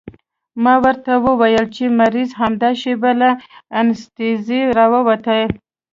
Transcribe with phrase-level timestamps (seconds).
[0.63, 3.29] ما ورته وويل چې مريض همدا شېبه له
[3.81, 5.43] انستيزۍ راوتلى.